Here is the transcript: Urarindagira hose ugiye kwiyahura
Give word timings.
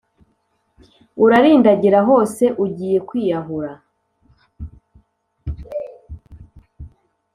Urarindagira 1.23 1.99
hose 2.09 2.43
ugiye 2.65 2.97
kwiyahura 3.07 3.71